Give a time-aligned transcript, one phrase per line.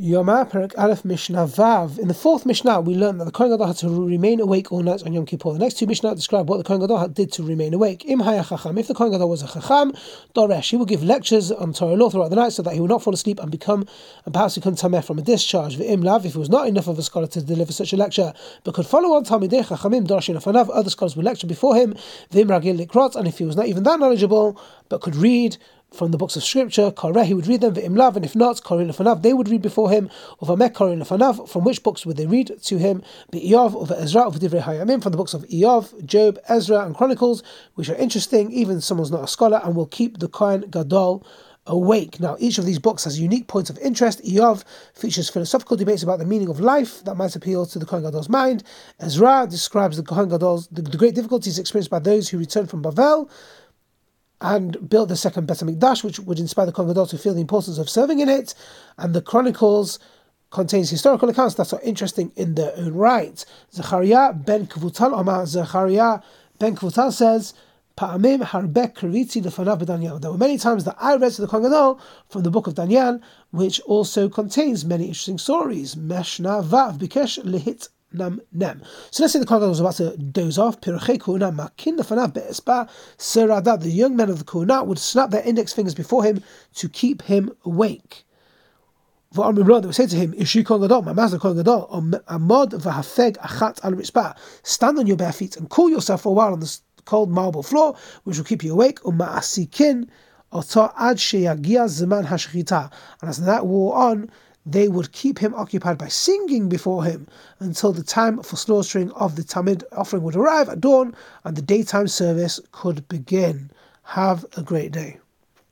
[0.00, 1.98] Yoma Perek Aleph Mishnah Vav.
[1.98, 4.82] In the fourth Mishnah, we learned that the Kohen Gadol had to remain awake all
[4.82, 5.52] night on Yom Kippur.
[5.52, 8.06] The next two Mishnah describe what the Kohen Gadol did to remain awake.
[8.06, 8.78] Im Haya Chacham.
[8.78, 9.92] If the Kohen Gadol was a Chacham,
[10.34, 12.88] Doresh, he would give lectures on Torah law throughout the night so that he would
[12.88, 13.86] not fall asleep and become,
[14.24, 15.78] and perhaps become tameh from a discharge.
[15.78, 18.32] Im Lav, if he was not enough of a scholar to deliver such a lecture,
[18.64, 21.94] but could follow on Talmidei Chachamim, Dorashin Afanav, other scholars would lecture before him,
[22.30, 24.58] Vim Ragil Likrot, and if he was not even that knowledgeable,
[24.88, 25.58] but could read,
[25.92, 28.90] from the books of scripture, Koreh, he would read them, Imlav, and if not, Korin
[28.90, 30.08] Lefanav, they would read before him,
[30.38, 33.02] or Vamek Korin Lefanav, from which books would they read to him?
[33.32, 37.42] Be'iyov, or Ezra, or Divrei Hayamim, from the books of Iyov, Job, Ezra, and Chronicles,
[37.74, 41.26] which are interesting, even someone's not a scholar, and will keep the Kohen Gadol
[41.66, 42.20] awake.
[42.20, 44.22] Now, each of these books has unique points of interest.
[44.24, 48.02] Iyov features philosophical debates about the meaning of life that might appeal to the Kohen
[48.02, 48.62] Gadol's mind.
[48.98, 52.82] Ezra describes the Kohen Gadol's the, the great difficulties experienced by those who return from
[52.82, 53.30] Bavel
[54.40, 57.78] and built the second Beit HaMikdash, which would inspire the Kohen to feel the importance
[57.78, 58.54] of serving in it.
[58.96, 59.98] And the Chronicles
[60.50, 63.44] contains historical accounts that are interesting in their own right.
[63.72, 66.20] Zechariah ben Kvutal Omar Zechariah
[66.58, 67.54] ben Kvutal says.
[67.98, 68.18] There were
[70.38, 71.98] many times that I read to the Kohen
[72.30, 75.98] from the book of Daniel, which also contains many interesting stories.
[75.98, 78.82] Mishnah vav bikesh lehit nam nem.
[79.10, 80.80] So let's say the Kohen was about to doze off.
[80.80, 83.80] Pirachei kuna makin lefanav be'espa serada.
[83.80, 86.42] The young men of the Kohen would snap their index fingers before him
[86.74, 88.24] to keep him awake.
[89.32, 91.86] They would say to him, Ishi Kohen Gadol, my master Kohen Gadol,
[92.28, 94.36] Amod v'hafeg achat al ritzpah.
[94.64, 97.62] Stand on your bare feet and cool yourself for a while on the cold marble
[97.62, 98.98] floor, which will keep you awake.
[99.02, 100.08] Uma'asikin
[100.50, 102.90] oto ad sheyagia zeman hashchita.
[103.20, 104.32] And as that wore on,
[104.66, 107.26] they would keep him occupied by singing before him
[107.58, 111.62] until the time for slaughtering of the Tamid offering would arrive at dawn and the
[111.62, 113.70] daytime service could begin.
[114.02, 115.18] Have a great day.